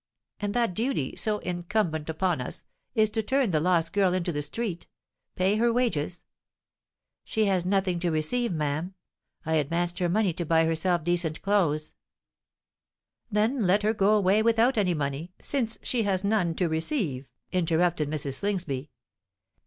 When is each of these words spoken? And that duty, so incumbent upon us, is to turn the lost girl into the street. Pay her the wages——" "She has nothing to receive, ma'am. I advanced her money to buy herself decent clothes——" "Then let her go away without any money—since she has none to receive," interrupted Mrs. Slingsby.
And 0.39 0.55
that 0.55 0.73
duty, 0.73 1.15
so 1.15 1.37
incumbent 1.37 2.09
upon 2.09 2.41
us, 2.41 2.63
is 2.95 3.11
to 3.11 3.21
turn 3.21 3.51
the 3.51 3.59
lost 3.59 3.93
girl 3.93 4.15
into 4.15 4.31
the 4.31 4.41
street. 4.41 4.87
Pay 5.35 5.57
her 5.57 5.67
the 5.67 5.73
wages——" 5.73 6.25
"She 7.23 7.45
has 7.45 7.67
nothing 7.67 7.99
to 7.99 8.09
receive, 8.09 8.51
ma'am. 8.51 8.95
I 9.45 9.57
advanced 9.57 9.99
her 9.99 10.09
money 10.09 10.33
to 10.33 10.43
buy 10.43 10.65
herself 10.65 11.03
decent 11.03 11.43
clothes——" 11.43 11.93
"Then 13.31 13.67
let 13.67 13.83
her 13.83 13.93
go 13.93 14.15
away 14.15 14.41
without 14.41 14.75
any 14.75 14.95
money—since 14.95 15.77
she 15.83 16.01
has 16.01 16.23
none 16.23 16.55
to 16.55 16.67
receive," 16.67 17.27
interrupted 17.51 18.09
Mrs. 18.09 18.33
Slingsby. 18.39 18.89